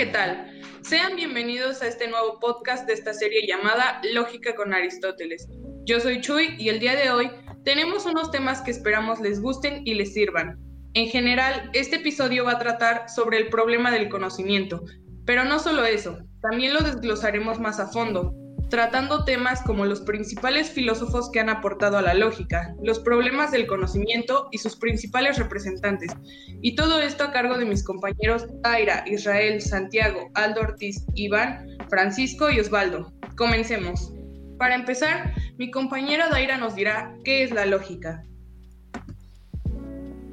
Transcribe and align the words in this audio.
¿qué 0.00 0.06
tal? 0.06 0.50
Sean 0.80 1.14
bienvenidos 1.14 1.82
a 1.82 1.86
este 1.86 2.08
nuevo 2.08 2.40
podcast 2.40 2.86
de 2.86 2.94
esta 2.94 3.12
serie 3.12 3.46
llamada 3.46 4.00
Lógica 4.14 4.54
con 4.54 4.72
Aristóteles. 4.72 5.46
Yo 5.84 6.00
soy 6.00 6.22
Chuy 6.22 6.54
y 6.58 6.70
el 6.70 6.80
día 6.80 6.96
de 6.96 7.10
hoy 7.10 7.30
tenemos 7.66 8.06
unos 8.06 8.30
temas 8.30 8.62
que 8.62 8.70
esperamos 8.70 9.20
les 9.20 9.42
gusten 9.42 9.82
y 9.84 9.92
les 9.92 10.14
sirvan. 10.14 10.58
En 10.94 11.06
general, 11.08 11.68
este 11.74 11.96
episodio 11.96 12.46
va 12.46 12.52
a 12.52 12.58
tratar 12.58 13.10
sobre 13.10 13.36
el 13.36 13.50
problema 13.50 13.90
del 13.90 14.08
conocimiento, 14.08 14.82
pero 15.26 15.44
no 15.44 15.58
solo 15.58 15.84
eso, 15.84 16.16
también 16.40 16.72
lo 16.72 16.80
desglosaremos 16.80 17.60
más 17.60 17.78
a 17.78 17.88
fondo, 17.88 18.32
tratando 18.70 19.24
temas 19.24 19.60
como 19.62 19.84
los 19.84 20.00
principales 20.00 20.70
filósofos 20.70 21.30
que 21.30 21.40
han 21.40 21.50
aportado 21.50 21.98
a 21.98 22.02
la 22.02 22.14
lógica, 22.14 22.74
los 22.82 23.00
problemas 23.00 23.50
del 23.50 23.66
conocimiento 23.66 24.48
y 24.52 24.58
sus 24.58 24.76
principales 24.76 25.38
representantes. 25.38 26.12
Y 26.62 26.76
todo 26.76 27.00
esto 27.00 27.24
a 27.24 27.32
cargo 27.32 27.58
de 27.58 27.66
mis 27.66 27.84
compañeros 27.84 28.46
Taira, 28.62 29.04
Israel, 29.06 29.60
Santiago, 29.60 30.30
Aldo 30.34 30.62
Ortiz, 30.62 31.04
Iván, 31.14 31.66
Francisco 31.90 32.48
y 32.48 32.60
Osvaldo. 32.60 33.12
Comencemos. 33.36 34.14
Para 34.58 34.76
empezar, 34.76 35.34
mi 35.58 35.70
compañera 35.70 36.28
Daira 36.28 36.56
nos 36.56 36.74
dirá 36.74 37.14
qué 37.24 37.42
es 37.42 37.50
la 37.50 37.66
lógica. 37.66 38.22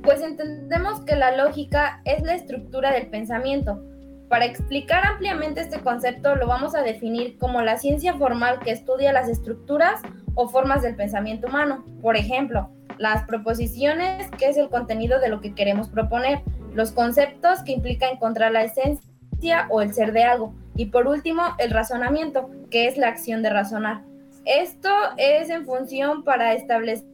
Pues 0.04 0.22
entendemos 0.22 1.02
que 1.02 1.16
la 1.16 1.36
lógica 1.36 2.02
es 2.06 2.22
la 2.24 2.36
estructura 2.36 2.94
del 2.94 3.10
pensamiento 3.10 3.82
para 4.30 4.46
explicar 4.46 5.06
ampliamente 5.06 5.62
este 5.62 5.80
concepto 5.80 6.36
lo 6.36 6.48
vamos 6.48 6.76
a 6.76 6.82
definir 6.82 7.38
como 7.38 7.62
la 7.62 7.78
ciencia 7.78 8.14
formal 8.14 8.60
que 8.60 8.72
estudia 8.72 9.14
las 9.14 9.30
estructuras 9.30 10.02
o 10.36 10.50
formas 10.50 10.82
del 10.82 10.96
pensamiento 10.96 11.48
humano. 11.48 11.86
Por 12.02 12.18
ejemplo, 12.18 12.70
las 12.98 13.24
proposiciones, 13.24 14.30
que 14.32 14.50
es 14.50 14.58
el 14.58 14.70
contenido 14.70 15.20
de 15.20 15.30
lo 15.30 15.42
que 15.42 15.54
queremos 15.54 15.90
proponer, 15.90 16.42
los 16.74 16.92
conceptos 16.92 17.64
que 17.64 17.72
implica 17.72 18.10
encontrar 18.10 18.52
la 18.52 18.64
esencia 18.64 19.68
o 19.70 19.82
el 19.82 19.94
ser 19.94 20.12
de 20.14 20.24
algo, 20.24 20.54
y 20.76 20.88
por 20.88 21.08
último, 21.08 21.44
el 21.58 21.72
razonamiento, 21.72 22.50
que 22.70 22.88
es 22.88 22.98
la 22.98 23.08
acción 23.08 23.42
de 23.42 23.50
razonar. 23.50 24.04
Esto 24.46 24.90
es 25.18 25.50
en 25.50 25.66
función 25.66 26.24
para 26.24 26.54
establecer 26.54 27.06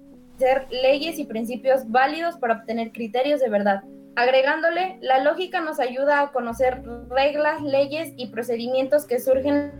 leyes 0.69 1.17
y 1.19 1.25
principios 1.25 1.89
válidos 1.89 2.37
para 2.37 2.55
obtener 2.55 2.91
criterios 2.91 3.39
de 3.39 3.49
verdad. 3.49 3.83
Agregándole, 4.15 4.97
la 5.01 5.23
lógica 5.23 5.61
nos 5.61 5.79
ayuda 5.79 6.21
a 6.21 6.31
conocer 6.31 6.83
reglas, 7.09 7.63
leyes 7.63 8.13
y 8.15 8.27
procedimientos 8.27 9.05
que 9.05 9.19
surgen 9.19 9.71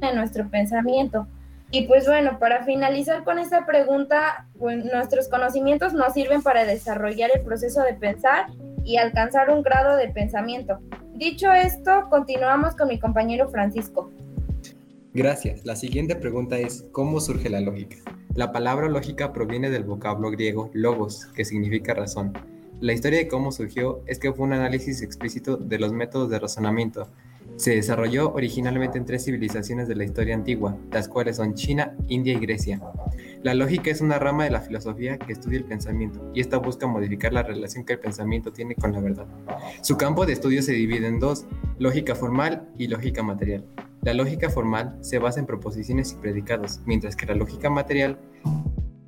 en 0.00 0.14
nuestro 0.14 0.48
pensamiento. 0.48 1.26
Y 1.70 1.86
pues 1.86 2.06
bueno, 2.06 2.38
para 2.38 2.64
finalizar 2.64 3.24
con 3.24 3.38
esta 3.38 3.66
pregunta, 3.66 4.46
nuestros 4.54 5.28
conocimientos 5.28 5.92
nos 5.92 6.14
sirven 6.14 6.42
para 6.42 6.64
desarrollar 6.64 7.30
el 7.34 7.42
proceso 7.42 7.82
de 7.82 7.94
pensar 7.94 8.46
y 8.84 8.96
alcanzar 8.96 9.50
un 9.50 9.62
grado 9.62 9.96
de 9.96 10.08
pensamiento. 10.08 10.78
Dicho 11.14 11.52
esto, 11.52 12.06
continuamos 12.08 12.76
con 12.76 12.88
mi 12.88 13.00
compañero 13.00 13.48
Francisco. 13.48 14.10
Gracias. 15.12 15.66
La 15.66 15.74
siguiente 15.74 16.14
pregunta 16.14 16.56
es, 16.58 16.86
¿cómo 16.92 17.20
surge 17.20 17.50
la 17.50 17.60
lógica? 17.60 17.96
La 18.34 18.52
palabra 18.52 18.88
lógica 18.88 19.32
proviene 19.32 19.68
del 19.68 19.82
vocablo 19.82 20.30
griego 20.30 20.70
logos, 20.74 21.26
que 21.34 21.44
significa 21.44 21.92
razón 21.92 22.32
la 22.80 22.92
historia 22.92 23.18
de 23.18 23.28
cómo 23.28 23.50
surgió 23.50 24.02
es 24.06 24.18
que 24.18 24.32
fue 24.32 24.46
un 24.46 24.52
análisis 24.52 25.02
explícito 25.02 25.56
de 25.56 25.78
los 25.78 25.92
métodos 25.92 26.30
de 26.30 26.38
razonamiento. 26.38 27.08
Se 27.56 27.74
desarrolló 27.74 28.32
originalmente 28.34 28.98
en 28.98 29.04
tres 29.04 29.24
civilizaciones 29.24 29.88
de 29.88 29.96
la 29.96 30.04
historia 30.04 30.36
antigua, 30.36 30.76
las 30.92 31.08
cuales 31.08 31.36
son 31.36 31.54
China, 31.54 31.96
India 32.06 32.34
y 32.34 32.38
Grecia. 32.38 32.80
La 33.42 33.54
lógica 33.54 33.90
es 33.90 34.00
una 34.00 34.20
rama 34.20 34.44
de 34.44 34.50
la 34.50 34.60
filosofía 34.60 35.18
que 35.18 35.32
estudia 35.32 35.58
el 35.58 35.64
pensamiento 35.64 36.30
y 36.34 36.40
esta 36.40 36.58
busca 36.58 36.86
modificar 36.86 37.32
la 37.32 37.42
relación 37.42 37.84
que 37.84 37.94
el 37.94 37.98
pensamiento 37.98 38.52
tiene 38.52 38.76
con 38.76 38.92
la 38.92 39.00
verdad. 39.00 39.26
Su 39.82 39.96
campo 39.96 40.24
de 40.24 40.34
estudio 40.34 40.62
se 40.62 40.72
divide 40.72 41.08
en 41.08 41.18
dos, 41.18 41.46
lógica 41.80 42.14
formal 42.14 42.68
y 42.78 42.86
lógica 42.86 43.24
material. 43.24 43.64
La 44.02 44.14
lógica 44.14 44.50
formal 44.50 44.96
se 45.00 45.18
basa 45.18 45.40
en 45.40 45.46
proposiciones 45.46 46.12
y 46.12 46.16
predicados, 46.16 46.80
mientras 46.86 47.16
que 47.16 47.26
la 47.26 47.34
lógica 47.34 47.70
material 47.70 48.18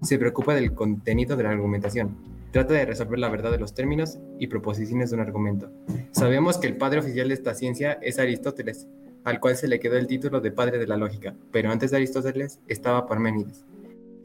se 0.02 0.18
preocupa 0.18 0.54
del 0.54 0.74
contenido 0.74 1.36
de 1.36 1.44
la 1.44 1.50
argumentación. 1.50 2.16
Trata 2.50 2.74
de 2.74 2.84
resolver 2.84 3.18
la 3.18 3.28
verdad 3.28 3.52
de 3.52 3.58
los 3.58 3.74
términos 3.74 4.18
y 4.38 4.48
proposiciones 4.48 5.10
de 5.10 5.16
un 5.16 5.22
argumento. 5.22 5.70
Sabemos 6.10 6.58
que 6.58 6.66
el 6.66 6.76
padre 6.76 6.98
oficial 6.98 7.28
de 7.28 7.34
esta 7.34 7.54
ciencia 7.54 7.92
es 8.02 8.18
Aristóteles, 8.18 8.88
al 9.24 9.38
cual 9.38 9.56
se 9.56 9.68
le 9.68 9.78
quedó 9.78 9.96
el 9.96 10.08
título 10.08 10.40
de 10.40 10.50
padre 10.50 10.78
de 10.78 10.86
la 10.88 10.96
lógica, 10.96 11.36
pero 11.52 11.70
antes 11.70 11.90
de 11.90 11.98
Aristóteles 11.98 12.58
estaba 12.66 13.06
Parménides, 13.06 13.64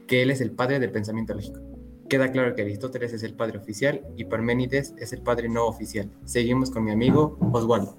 que 0.08 0.22
él 0.22 0.30
es 0.30 0.40
el 0.40 0.50
padre 0.50 0.80
del 0.80 0.90
pensamiento 0.90 1.34
lógico. 1.34 1.60
Queda 2.08 2.32
claro 2.32 2.54
que 2.54 2.62
Aristóteles 2.62 3.12
es 3.12 3.22
el 3.22 3.34
padre 3.34 3.58
oficial 3.58 4.02
y 4.16 4.24
Parménides 4.24 4.94
es 4.98 5.12
el 5.12 5.22
padre 5.22 5.48
no 5.48 5.66
oficial. 5.66 6.10
Seguimos 6.24 6.70
con 6.70 6.84
mi 6.84 6.90
amigo 6.90 7.38
Oswaldo. 7.52 7.96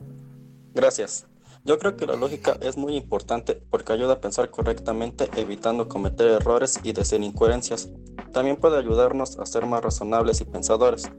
Gracias. 0.74 1.26
Yo 1.64 1.80
creo 1.80 1.98
que 1.98 2.06
la 2.06 2.16
lógica 2.16 2.58
es 2.62 2.78
muy 2.78 2.96
importante 2.96 3.62
porque 3.70 3.92
ayuda 3.92 4.14
a 4.14 4.22
pensar 4.22 4.50
correctamente 4.50 5.30
evitando 5.36 5.90
cometer 5.90 6.32
errores 6.32 6.80
y 6.84 6.94
decir 6.94 7.22
incoherencias. 7.22 7.90
También 8.32 8.58
puede 8.58 8.78
ayudarnos 8.78 9.38
a 9.40 9.46
ser 9.46 9.66
más 9.66 9.84
razonables 9.84 10.42
y 10.42 10.46
pensadores. 10.46 11.10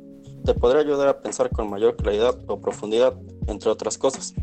Te 0.44 0.54
podría 0.54 0.82
ayudar 0.82 1.08
a 1.08 1.20
pensar 1.20 1.50
con 1.50 1.68
mayor 1.68 1.96
claridad 1.96 2.38
o 2.46 2.60
profundidad, 2.60 3.14
entre 3.46 3.70
otras 3.70 3.98
cosas. 3.98 4.34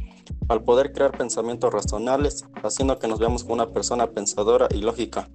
Al 0.48 0.64
poder 0.64 0.92
crear 0.94 1.18
pensamientos 1.18 1.74
razonables, 1.74 2.46
haciendo 2.64 3.00
que 3.00 3.08
nos 3.08 3.20
veamos 3.20 3.44
como 3.44 3.56
una 3.56 3.72
persona 3.72 4.08
pensadora 4.12 4.68
y 4.72 4.82
lógica, 4.82 5.30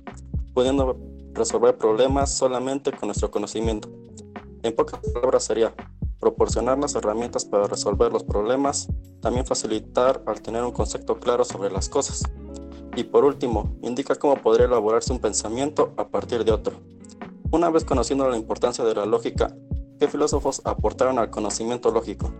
pudiendo 0.55 0.97
resolver 1.33 1.77
problemas 1.77 2.31
solamente 2.33 2.93
con 2.93 3.09
nuestro 3.09 3.31
conocimiento. 3.31 3.89
En 4.63 4.75
pocas 4.75 5.01
palabras 5.13 5.45
sería, 5.45 5.75
proporcionarnos 6.21 6.95
herramientas 6.95 7.45
para 7.45 7.67
resolver 7.67 8.13
los 8.13 8.25
problemas, 8.25 8.89
también 9.21 9.47
facilitar 9.47 10.23
al 10.27 10.43
tener 10.43 10.63
un 10.63 10.73
concepto 10.73 11.19
claro 11.19 11.45
sobre 11.45 11.71
las 11.71 11.89
cosas. 11.89 12.23
Y 12.95 13.05
por 13.05 13.25
último, 13.25 13.77
indica 13.83 14.15
cómo 14.15 14.37
podría 14.37 14.67
elaborarse 14.67 15.13
un 15.13 15.19
pensamiento 15.19 15.95
a 15.97 16.09
partir 16.09 16.45
de 16.45 16.53
otro. 16.53 16.75
Una 17.53 17.71
vez 17.71 17.85
conociendo 17.85 18.29
la 18.29 18.37
importancia 18.37 18.85
de 18.85 18.95
la 18.95 19.07
lógica, 19.07 19.55
¿qué 19.99 20.09
filósofos 20.09 20.63
aportaron 20.65 21.19
al 21.19 21.31
conocimiento 21.31 21.91
lógico? 21.91 22.33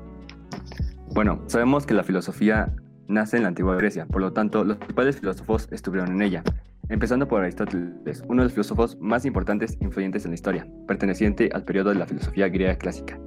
Bueno, 1.13 1.43
sabemos 1.47 1.87
que 1.87 1.95
la 1.95 2.05
filosofía 2.05 2.75
nace 3.09 3.37
en 3.37 3.43
la 3.43 3.49
antigua 3.49 3.77
Grecia, 3.77 4.07
por 4.07 4.21
lo 4.21 4.33
tanto, 4.33 4.65
los 4.65 4.77
principales 4.77 5.19
filósofos 5.19 5.69
estuvieron 5.73 6.13
en 6.13 6.23
ella, 6.23 6.45
empezando 6.89 7.27
por 7.27 7.43
Aristóteles, 7.43 8.23
uno 8.29 8.43
de 8.43 8.47
los 8.47 8.53
filósofos 8.53 8.97
más 9.01 9.25
importantes 9.25 9.77
e 9.81 9.85
influyentes 9.85 10.25
en 10.25 10.31
la 10.31 10.37
historia, 10.37 10.69
perteneciente 10.87 11.51
al 11.53 11.65
periodo 11.65 11.91
de 11.91 11.97
la 11.97 12.07
filosofía 12.07 12.49
griega 12.49 12.77
clásica 12.77 13.19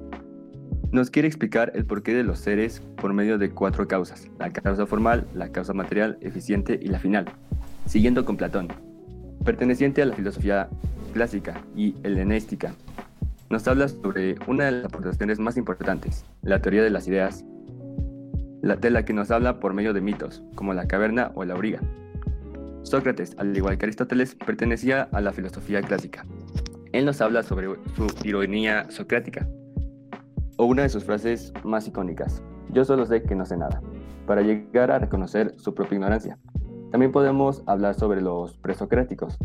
nos 0.94 1.10
quiere 1.10 1.26
explicar 1.26 1.72
el 1.74 1.84
porqué 1.84 2.14
de 2.14 2.22
los 2.22 2.38
seres 2.38 2.80
por 2.96 3.12
medio 3.12 3.36
de 3.36 3.50
cuatro 3.50 3.88
causas, 3.88 4.30
la 4.38 4.50
causa 4.50 4.86
formal, 4.86 5.26
la 5.34 5.50
causa 5.50 5.72
material, 5.72 6.18
eficiente 6.20 6.78
y 6.80 6.86
la 6.86 7.00
final, 7.00 7.26
siguiendo 7.84 8.24
con 8.24 8.36
Platón. 8.36 8.68
Perteneciente 9.44 10.00
a 10.00 10.06
la 10.06 10.14
filosofía 10.14 10.70
clásica 11.12 11.62
y 11.76 11.94
helenística, 12.02 12.72
nos 13.50 13.68
habla 13.68 13.88
sobre 13.88 14.36
una 14.46 14.64
de 14.64 14.72
las 14.72 14.86
aportaciones 14.86 15.38
más 15.38 15.58
importantes, 15.58 16.24
la 16.40 16.62
teoría 16.62 16.82
de 16.82 16.88
las 16.88 17.06
ideas, 17.06 17.44
la 18.62 18.76
de 18.76 18.90
la 18.90 19.04
que 19.04 19.12
nos 19.12 19.30
habla 19.30 19.60
por 19.60 19.74
medio 19.74 19.92
de 19.92 20.00
mitos, 20.00 20.42
como 20.54 20.72
la 20.72 20.88
caverna 20.88 21.30
o 21.34 21.44
la 21.44 21.54
auriga. 21.54 21.80
Sócrates, 22.84 23.36
al 23.36 23.54
igual 23.54 23.76
que 23.76 23.84
Aristóteles, 23.84 24.34
pertenecía 24.34 25.08
a 25.12 25.20
la 25.20 25.32
filosofía 25.32 25.82
clásica. 25.82 26.24
Él 26.92 27.04
nos 27.04 27.20
habla 27.20 27.42
sobre 27.42 27.66
su 27.96 28.06
ironía 28.24 28.90
socrática, 28.90 29.46
o 30.56 30.64
una 30.64 30.84
de 30.84 30.88
sus 30.88 31.04
frases 31.04 31.52
más 31.64 31.86
icónicas, 31.86 32.42
yo 32.70 32.86
solo 32.86 33.04
sé 33.04 33.22
que 33.22 33.34
no 33.34 33.44
sé 33.44 33.58
nada, 33.58 33.82
para 34.26 34.40
llegar 34.40 34.90
a 34.90 34.98
reconocer 34.98 35.52
su 35.58 35.74
propia 35.74 35.96
ignorancia. 35.96 36.38
También 36.94 37.10
podemos 37.10 37.64
hablar 37.66 37.96
sobre 37.96 38.20
los 38.20 38.56
presocráticos. 38.58 39.36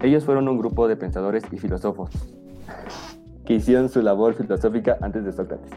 Ellos 0.00 0.24
fueron 0.24 0.48
un 0.48 0.58
grupo 0.58 0.88
de 0.88 0.96
pensadores 0.96 1.44
y 1.52 1.56
filósofos 1.56 2.10
que 3.46 3.54
hicieron 3.54 3.88
su 3.88 4.02
labor 4.02 4.34
filosófica 4.34 4.98
antes 5.00 5.24
de 5.24 5.30
Sócrates. 5.30 5.70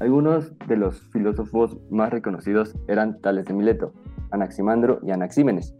Algunos 0.00 0.52
de 0.66 0.76
los 0.76 1.00
filósofos 1.12 1.78
más 1.88 2.10
reconocidos 2.10 2.74
eran 2.88 3.22
Tales 3.22 3.46
de 3.46 3.54
Mileto, 3.54 3.94
Anaximandro 4.30 5.00
y 5.02 5.12
Anaxímenes. 5.12 5.74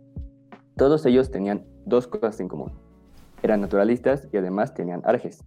Todos 0.79 1.05
ellos 1.05 1.31
tenían 1.31 1.67
dos 1.85 2.09
cosas 2.09 2.41
en 2.41 2.49
común. 2.49 2.73
Eran 3.43 3.61
naturalistas 3.61 4.29
y 4.33 4.39
además 4.39 4.73
tenían 4.73 5.03
arges. 5.05 5.45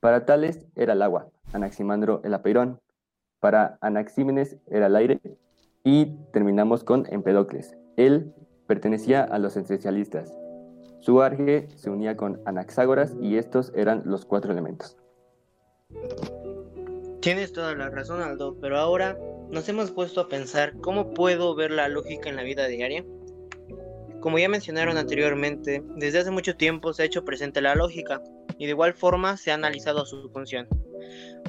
Para 0.00 0.24
Tales 0.24 0.66
era 0.76 0.94
el 0.94 1.02
agua, 1.02 1.28
Anaximandro 1.52 2.22
el 2.24 2.32
apeirón, 2.32 2.80
para 3.38 3.76
Anaxímenes 3.82 4.56
era 4.66 4.86
el 4.86 4.96
aire 4.96 5.20
y 5.84 6.06
terminamos 6.32 6.84
con 6.84 7.04
Empedocles. 7.10 7.76
Él 7.98 8.32
pertenecía 8.68 9.24
a 9.24 9.40
los 9.40 9.56
esencialistas. 9.56 10.32
Su 11.00 11.20
arge 11.20 11.68
se 11.74 11.90
unía 11.90 12.16
con 12.16 12.40
Anaxágoras 12.46 13.16
y 13.20 13.38
estos 13.38 13.72
eran 13.74 14.02
los 14.04 14.24
cuatro 14.24 14.52
elementos. 14.52 14.96
Tienes 17.20 17.52
toda 17.52 17.74
la 17.74 17.90
razón, 17.90 18.22
Aldo, 18.22 18.56
pero 18.60 18.78
ahora 18.78 19.18
nos 19.50 19.68
hemos 19.68 19.90
puesto 19.90 20.20
a 20.20 20.28
pensar 20.28 20.74
cómo 20.80 21.12
puedo 21.12 21.56
ver 21.56 21.72
la 21.72 21.88
lógica 21.88 22.28
en 22.28 22.36
la 22.36 22.44
vida 22.44 22.68
diaria. 22.68 23.04
Como 24.20 24.38
ya 24.38 24.48
mencionaron 24.48 24.96
anteriormente, 24.96 25.82
desde 25.96 26.20
hace 26.20 26.30
mucho 26.30 26.56
tiempo 26.56 26.92
se 26.92 27.02
ha 27.02 27.06
hecho 27.06 27.24
presente 27.24 27.60
la 27.60 27.74
lógica 27.74 28.22
y 28.58 28.66
de 28.66 28.72
igual 28.72 28.94
forma 28.94 29.36
se 29.36 29.50
ha 29.50 29.54
analizado 29.54 30.06
su 30.06 30.30
función. 30.30 30.68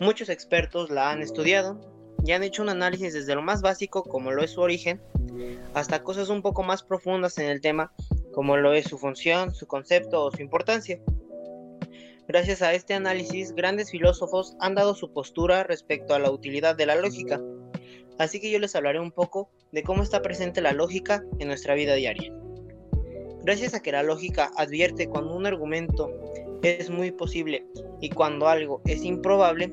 Muchos 0.01 0.29
expertos 0.29 0.89
la 0.89 1.11
han 1.11 1.21
estudiado 1.21 1.98
y 2.25 2.31
han 2.31 2.43
hecho 2.43 2.61
un 2.61 2.69
análisis 2.69 3.13
desde 3.13 3.35
lo 3.35 3.41
más 3.41 3.61
básico, 3.61 4.03
como 4.03 4.31
lo 4.31 4.43
es 4.43 4.51
su 4.51 4.61
origen, 4.61 5.01
hasta 5.73 6.03
cosas 6.03 6.29
un 6.29 6.41
poco 6.41 6.63
más 6.63 6.83
profundas 6.83 7.37
en 7.37 7.49
el 7.49 7.61
tema, 7.61 7.93
como 8.33 8.57
lo 8.57 8.73
es 8.73 8.85
su 8.85 8.97
función, 8.97 9.53
su 9.53 9.67
concepto 9.67 10.23
o 10.23 10.31
su 10.31 10.41
importancia. 10.41 10.99
Gracias 12.27 12.61
a 12.61 12.73
este 12.73 12.93
análisis, 12.93 13.53
grandes 13.53 13.89
filósofos 13.89 14.55
han 14.59 14.75
dado 14.75 14.93
su 14.93 15.11
postura 15.11 15.63
respecto 15.63 16.13
a 16.13 16.19
la 16.19 16.29
utilidad 16.29 16.75
de 16.75 16.85
la 16.85 16.95
lógica. 16.95 17.41
Así 18.19 18.39
que 18.39 18.51
yo 18.51 18.59
les 18.59 18.75
hablaré 18.75 18.99
un 18.99 19.11
poco 19.11 19.49
de 19.71 19.81
cómo 19.81 20.03
está 20.03 20.21
presente 20.21 20.61
la 20.61 20.73
lógica 20.73 21.23
en 21.39 21.47
nuestra 21.47 21.73
vida 21.73 21.95
diaria. 21.95 22.31
Gracias 23.43 23.73
a 23.73 23.81
que 23.81 23.91
la 23.91 24.03
lógica 24.03 24.51
advierte 24.57 25.07
cuando 25.07 25.33
un 25.33 25.45
argumento 25.45 26.11
es 26.61 26.89
muy 26.89 27.11
posible 27.11 27.65
y 28.01 28.09
cuando 28.09 28.47
algo 28.47 28.81
es 28.85 29.03
improbable, 29.03 29.71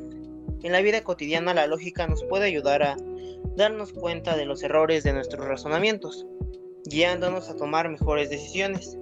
en 0.62 0.72
la 0.72 0.80
vida 0.80 1.02
cotidiana 1.02 1.54
la 1.54 1.66
lógica 1.66 2.06
nos 2.06 2.24
puede 2.24 2.46
ayudar 2.46 2.82
a 2.82 2.96
darnos 3.56 3.92
cuenta 3.92 4.36
de 4.36 4.44
los 4.44 4.62
errores 4.62 5.04
de 5.04 5.12
nuestros 5.12 5.46
razonamientos, 5.46 6.26
guiándonos 6.84 7.48
a 7.48 7.56
tomar 7.56 7.88
mejores 7.88 8.30
decisiones. 8.30 8.98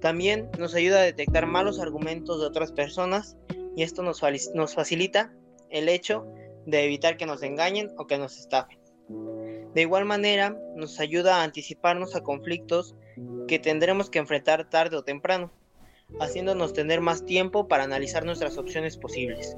También 0.00 0.50
nos 0.58 0.74
ayuda 0.74 1.00
a 1.00 1.04
detectar 1.04 1.46
malos 1.46 1.80
argumentos 1.80 2.40
de 2.40 2.46
otras 2.46 2.72
personas 2.72 3.36
y 3.76 3.82
esto 3.82 4.02
nos, 4.02 4.22
nos 4.54 4.74
facilita 4.74 5.32
el 5.70 5.88
hecho 5.88 6.26
de 6.66 6.84
evitar 6.84 7.16
que 7.16 7.26
nos 7.26 7.42
engañen 7.42 7.90
o 7.96 8.06
que 8.06 8.18
nos 8.18 8.38
estafen. 8.38 8.78
De 9.74 9.82
igual 9.82 10.04
manera, 10.04 10.56
nos 10.74 11.00
ayuda 11.00 11.36
a 11.36 11.44
anticiparnos 11.44 12.16
a 12.16 12.22
conflictos 12.22 12.94
que 13.46 13.58
tendremos 13.58 14.10
que 14.10 14.18
enfrentar 14.18 14.68
tarde 14.68 14.96
o 14.96 15.04
temprano 15.04 15.52
haciéndonos 16.20 16.72
tener 16.72 17.00
más 17.00 17.24
tiempo 17.24 17.68
para 17.68 17.84
analizar 17.84 18.24
nuestras 18.24 18.58
opciones 18.58 18.96
posibles. 18.96 19.56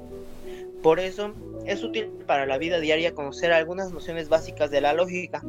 Por 0.81 0.99
eso, 0.99 1.33
es 1.65 1.83
útil 1.83 2.07
para 2.25 2.45
la 2.45 2.57
vida 2.57 2.79
diaria 2.79 3.13
conocer 3.13 3.51
algunas 3.51 3.91
nociones 3.91 4.29
básicas 4.29 4.71
de 4.71 4.81
la 4.81 4.93
lógica 4.93 5.43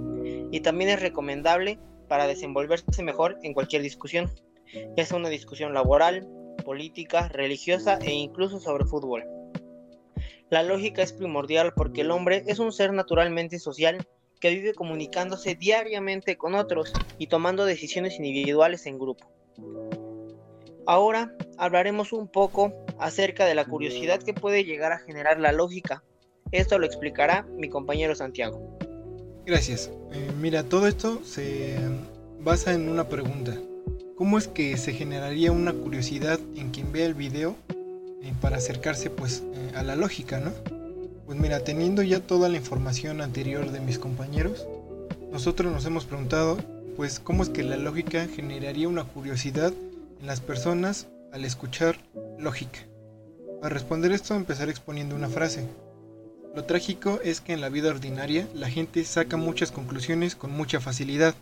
y 0.50 0.60
también 0.60 0.90
es 0.90 1.00
recomendable 1.00 1.78
para 2.08 2.26
desenvolverse 2.26 3.02
mejor 3.02 3.38
en 3.42 3.54
cualquier 3.54 3.82
discusión, 3.82 4.28
ya 4.96 5.06
sea 5.06 5.16
una 5.16 5.28
discusión 5.28 5.72
laboral, 5.72 6.26
política, 6.64 7.28
religiosa 7.28 7.98
e 8.02 8.12
incluso 8.12 8.58
sobre 8.58 8.84
fútbol. 8.84 9.24
La 10.50 10.64
lógica 10.64 11.02
es 11.02 11.12
primordial 11.12 11.72
porque 11.74 12.00
el 12.00 12.10
hombre 12.10 12.42
es 12.48 12.58
un 12.58 12.72
ser 12.72 12.92
naturalmente 12.92 13.60
social 13.60 14.04
que 14.40 14.50
vive 14.50 14.74
comunicándose 14.74 15.54
diariamente 15.54 16.36
con 16.36 16.56
otros 16.56 16.92
y 17.18 17.28
tomando 17.28 17.64
decisiones 17.64 18.16
individuales 18.16 18.86
en 18.86 18.98
grupo. 18.98 19.30
Ahora 20.86 21.34
hablaremos 21.58 22.12
un 22.12 22.28
poco 22.28 22.72
acerca 22.98 23.44
de 23.46 23.54
la 23.54 23.64
curiosidad 23.64 24.22
que 24.22 24.34
puede 24.34 24.64
llegar 24.64 24.92
a 24.92 24.98
generar 24.98 25.38
la 25.38 25.52
lógica. 25.52 26.02
Esto 26.52 26.78
lo 26.78 26.86
explicará 26.86 27.46
mi 27.56 27.68
compañero 27.68 28.14
Santiago. 28.14 28.78
Gracias. 29.46 29.90
Eh, 30.12 30.30
mira, 30.40 30.64
todo 30.64 30.86
esto 30.86 31.22
se 31.24 31.76
basa 32.40 32.72
en 32.72 32.88
una 32.88 33.08
pregunta. 33.08 33.56
¿Cómo 34.16 34.36
es 34.36 34.48
que 34.48 34.76
se 34.76 34.92
generaría 34.92 35.52
una 35.52 35.72
curiosidad 35.72 36.38
en 36.56 36.70
quien 36.70 36.92
vea 36.92 37.06
el 37.06 37.14
video 37.14 37.56
eh, 38.22 38.32
para 38.40 38.58
acercarse 38.58 39.10
pues 39.10 39.42
eh, 39.54 39.72
a 39.74 39.82
la 39.82 39.96
lógica, 39.96 40.40
no? 40.40 40.52
Pues 41.26 41.38
mira, 41.38 41.64
teniendo 41.64 42.02
ya 42.02 42.20
toda 42.20 42.48
la 42.48 42.56
información 42.56 43.20
anterior 43.20 43.70
de 43.70 43.80
mis 43.80 43.98
compañeros, 43.98 44.66
nosotros 45.30 45.72
nos 45.72 45.86
hemos 45.86 46.04
preguntado 46.04 46.58
pues 46.96 47.20
cómo 47.20 47.42
es 47.42 47.48
que 47.48 47.62
la 47.62 47.76
lógica 47.76 48.26
generaría 48.26 48.88
una 48.88 49.04
curiosidad 49.04 49.72
en 50.20 50.26
las 50.26 50.40
personas 50.40 51.08
al 51.32 51.44
escuchar 51.44 51.96
lógica. 52.38 52.80
Para 53.60 53.74
responder 53.74 54.12
esto 54.12 54.34
empezaré 54.34 54.70
exponiendo 54.70 55.16
una 55.16 55.28
frase. 55.28 55.66
Lo 56.54 56.64
trágico 56.64 57.20
es 57.22 57.40
que 57.40 57.52
en 57.52 57.60
la 57.60 57.68
vida 57.68 57.90
ordinaria 57.90 58.48
la 58.54 58.68
gente 58.68 59.04
saca 59.04 59.36
muchas 59.36 59.70
conclusiones 59.70 60.34
con 60.34 60.50
mucha 60.50 60.80
facilidad, 60.80 61.34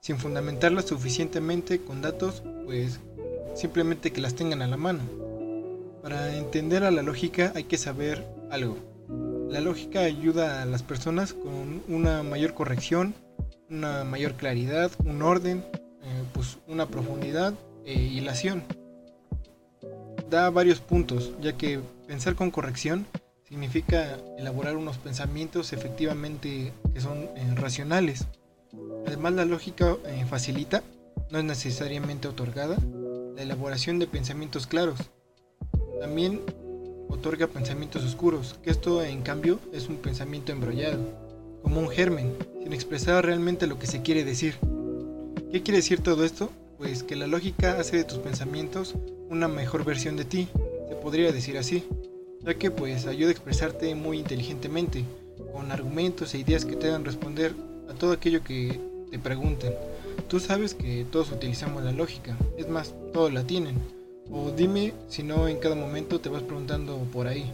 sin 0.00 0.18
fundamentarlas 0.18 0.86
suficientemente 0.86 1.80
con 1.80 2.02
datos, 2.02 2.42
pues 2.64 3.00
simplemente 3.54 4.12
que 4.12 4.20
las 4.20 4.34
tengan 4.34 4.62
a 4.62 4.68
la 4.68 4.76
mano. 4.76 5.00
Para 6.02 6.36
entender 6.36 6.84
a 6.84 6.90
la 6.90 7.02
lógica 7.02 7.52
hay 7.54 7.64
que 7.64 7.78
saber 7.78 8.24
algo. 8.50 8.76
La 9.48 9.60
lógica 9.60 10.00
ayuda 10.00 10.62
a 10.62 10.66
las 10.66 10.82
personas 10.82 11.32
con 11.32 11.82
una 11.88 12.22
mayor 12.22 12.54
corrección, 12.54 13.14
una 13.70 14.04
mayor 14.04 14.34
claridad, 14.34 14.90
un 15.04 15.22
orden, 15.22 15.64
eh, 16.02 16.24
pues 16.32 16.58
una 16.68 16.86
profundidad 16.86 17.54
e 17.84 17.94
hilación. 17.94 18.64
Da 20.30 20.50
varios 20.50 20.80
puntos, 20.80 21.32
ya 21.40 21.56
que 21.56 21.80
pensar 22.06 22.34
con 22.34 22.50
corrección 22.50 23.06
significa 23.48 24.18
elaborar 24.38 24.76
unos 24.76 24.98
pensamientos 24.98 25.72
efectivamente 25.72 26.72
que 26.92 27.00
son 27.00 27.28
eh, 27.36 27.54
racionales. 27.54 28.26
Además 29.06 29.34
la 29.34 29.44
lógica 29.44 29.96
eh, 30.06 30.24
facilita, 30.28 30.82
no 31.30 31.38
es 31.38 31.44
necesariamente 31.44 32.26
otorgada, 32.26 32.76
la 33.36 33.42
elaboración 33.42 33.98
de 33.98 34.06
pensamientos 34.06 34.66
claros. 34.66 34.98
También 36.00 36.40
otorga 37.08 37.46
pensamientos 37.46 38.02
oscuros, 38.02 38.58
que 38.62 38.70
esto 38.70 39.02
en 39.02 39.22
cambio 39.22 39.60
es 39.72 39.88
un 39.88 39.96
pensamiento 39.96 40.52
embrollado, 40.52 40.98
como 41.62 41.80
un 41.80 41.88
germen, 41.88 42.36
sin 42.62 42.72
expresar 42.72 43.24
realmente 43.24 43.66
lo 43.66 43.78
que 43.78 43.86
se 43.86 44.02
quiere 44.02 44.24
decir. 44.24 44.56
¿Qué 45.52 45.62
quiere 45.62 45.78
decir 45.78 46.00
todo 46.00 46.24
esto? 46.24 46.50
Pues 46.78 47.02
que 47.02 47.16
la 47.16 47.26
lógica 47.26 47.78
hace 47.78 47.98
de 47.98 48.04
tus 48.04 48.18
pensamientos 48.18 48.94
una 49.30 49.48
mejor 49.48 49.84
versión 49.84 50.16
de 50.16 50.24
ti, 50.24 50.48
se 50.88 50.94
podría 50.96 51.32
decir 51.32 51.58
así, 51.58 51.84
ya 52.40 52.54
que 52.54 52.70
pues 52.70 53.06
ayuda 53.06 53.28
a 53.28 53.32
expresarte 53.32 53.94
muy 53.94 54.18
inteligentemente, 54.18 55.04
con 55.52 55.72
argumentos 55.72 56.34
e 56.34 56.38
ideas 56.38 56.64
que 56.64 56.76
te 56.76 56.88
hagan 56.88 57.04
responder 57.04 57.54
a 57.88 57.94
todo 57.94 58.12
aquello 58.12 58.42
que 58.44 58.80
te 59.10 59.18
pregunten. 59.18 59.74
Tú 60.28 60.40
sabes 60.40 60.74
que 60.74 61.06
todos 61.10 61.32
utilizamos 61.32 61.82
la 61.84 61.92
lógica, 61.92 62.36
es 62.56 62.68
más, 62.68 62.94
todos 63.12 63.32
la 63.32 63.44
tienen. 63.44 63.76
O 64.30 64.50
dime 64.50 64.92
si 65.08 65.22
no 65.22 65.48
en 65.48 65.58
cada 65.58 65.74
momento 65.74 66.20
te 66.20 66.28
vas 66.28 66.42
preguntando 66.42 66.98
por 67.12 67.26
ahí, 67.26 67.52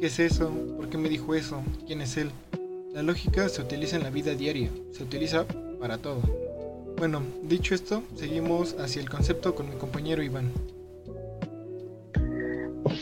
¿qué 0.00 0.06
es 0.06 0.18
eso? 0.18 0.50
¿Por 0.76 0.88
qué 0.88 0.98
me 0.98 1.08
dijo 1.08 1.34
eso? 1.34 1.62
¿Quién 1.86 2.00
es 2.00 2.16
él? 2.16 2.30
La 2.92 3.02
lógica 3.02 3.48
se 3.48 3.62
utiliza 3.62 3.96
en 3.96 4.02
la 4.02 4.10
vida 4.10 4.34
diaria, 4.34 4.70
se 4.92 5.02
utiliza 5.02 5.46
para 5.80 5.98
todo. 5.98 6.41
Bueno, 7.02 7.20
dicho 7.42 7.74
esto, 7.74 8.04
seguimos 8.14 8.78
hacia 8.78 9.02
el 9.02 9.10
concepto 9.10 9.56
con 9.56 9.68
mi 9.68 9.74
compañero 9.74 10.22
Iván. 10.22 10.52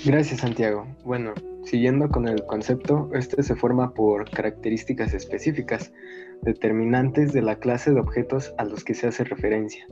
Gracias 0.06 0.40
Santiago. 0.40 0.86
Bueno, 1.04 1.34
siguiendo 1.66 2.08
con 2.08 2.26
el 2.26 2.46
concepto, 2.46 3.10
este 3.12 3.42
se 3.42 3.54
forma 3.56 3.92
por 3.92 4.30
características 4.30 5.12
específicas, 5.12 5.92
determinantes 6.40 7.34
de 7.34 7.42
la 7.42 7.56
clase 7.56 7.92
de 7.92 8.00
objetos 8.00 8.54
a 8.56 8.64
los 8.64 8.84
que 8.84 8.94
se 8.94 9.06
hace 9.06 9.22
referencia. 9.24 9.86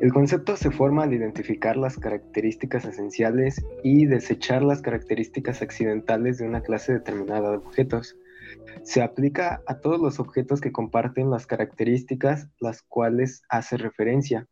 El 0.00 0.12
concepto 0.12 0.56
se 0.56 0.72
forma 0.72 1.04
al 1.04 1.14
identificar 1.14 1.76
las 1.76 1.96
características 1.98 2.84
esenciales 2.84 3.64
y 3.84 4.06
desechar 4.06 4.64
las 4.64 4.82
características 4.82 5.62
accidentales 5.62 6.38
de 6.38 6.46
una 6.46 6.62
clase 6.62 6.94
determinada 6.94 7.52
de 7.52 7.58
objetos 7.58 8.16
se 8.82 9.02
aplica 9.02 9.62
a 9.66 9.80
todos 9.80 10.00
los 10.00 10.20
objetos 10.20 10.60
que 10.60 10.72
comparten 10.72 11.30
las 11.30 11.46
características 11.46 12.48
las 12.60 12.82
cuales 12.82 13.42
hace 13.48 13.76
referencia. 13.76 14.46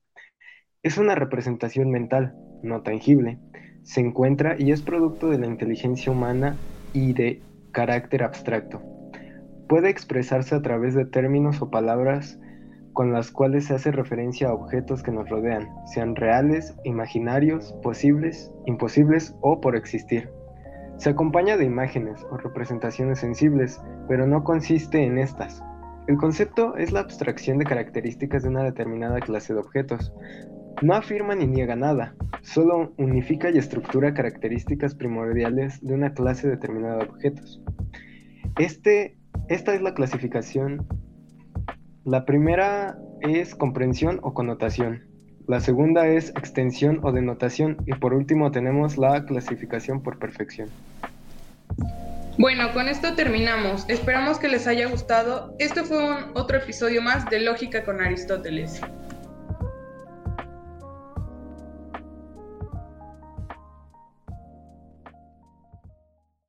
Es 0.83 0.99
una 0.99 1.14
representación 1.14 1.90
mental, 1.90 2.35
no 2.62 2.83
tangible. 2.83 3.38
Se 3.83 4.00
encuentra 4.00 4.57
y 4.59 4.73
es 4.73 4.83
producto 4.83 5.29
de 5.29 5.38
la 5.38 5.47
inteligencia 5.47 6.12
humana 6.12 6.59
y 6.93 7.12
de 7.12 7.43
carácter 7.73 8.23
abstracto. 8.23 8.83
Puede 9.69 9.90
expresarse 9.90 10.55
a 10.55 10.62
través 10.62 10.95
de 10.95 11.05
términos 11.05 11.62
o 11.62 11.71
palabras 11.71 12.38
con 12.93 13.12
las 13.12 13.31
cuales 13.31 13.67
se 13.67 13.75
hace 13.75 13.93
referencia 13.93 14.49
a 14.49 14.55
objetos 14.55 15.02
que 15.02 15.12
nos 15.12 15.29
rodean, 15.29 15.69
sean 15.87 16.17
reales, 16.17 16.75
imaginarios, 16.85 17.73
posibles, 17.83 18.50
imposibles 18.67 19.35
o 19.43 19.61
por 19.61 19.76
existir. 19.76 20.29
Se 21.00 21.09
acompaña 21.09 21.57
de 21.57 21.64
imágenes 21.64 22.26
o 22.30 22.37
representaciones 22.37 23.21
sensibles, 23.21 23.80
pero 24.07 24.26
no 24.26 24.45
consiste 24.45 25.02
en 25.02 25.16
estas. 25.16 25.64
El 26.07 26.19
concepto 26.19 26.76
es 26.76 26.92
la 26.92 27.00
abstracción 27.00 27.57
de 27.57 27.64
características 27.64 28.42
de 28.42 28.50
una 28.50 28.64
determinada 28.64 29.19
clase 29.21 29.54
de 29.54 29.61
objetos. 29.61 30.12
No 30.83 30.92
afirma 30.92 31.35
ni 31.35 31.47
niega 31.47 31.75
nada, 31.75 32.14
solo 32.42 32.92
unifica 32.99 33.49
y 33.49 33.57
estructura 33.57 34.12
características 34.12 34.95
primordiales 34.95 35.83
de 35.83 35.95
una 35.95 36.12
clase 36.12 36.50
determinada 36.50 36.99
de 36.99 37.04
objetos. 37.04 37.62
Este, 38.59 39.16
esta 39.49 39.75
es 39.75 39.80
la 39.80 39.95
clasificación. 39.95 40.87
La 42.04 42.26
primera 42.26 42.99
es 43.23 43.54
comprensión 43.54 44.21
o 44.23 44.35
connotación. 44.35 45.10
La 45.50 45.59
segunda 45.59 46.07
es 46.07 46.28
extensión 46.28 47.00
o 47.02 47.11
denotación 47.11 47.78
y 47.85 47.92
por 47.95 48.14
último 48.14 48.52
tenemos 48.52 48.97
la 48.97 49.25
clasificación 49.25 50.00
por 50.00 50.16
perfección. 50.16 50.69
Bueno, 52.38 52.73
con 52.73 52.87
esto 52.87 53.16
terminamos. 53.16 53.85
Esperamos 53.88 54.38
que 54.38 54.47
les 54.47 54.69
haya 54.69 54.87
gustado. 54.87 55.57
Este 55.59 55.83
fue 55.83 55.99
un 56.09 56.30
otro 56.35 56.59
episodio 56.59 57.02
más 57.02 57.28
de 57.30 57.40
Lógica 57.40 57.85
con 57.85 58.00
Aristóteles. 58.00 58.80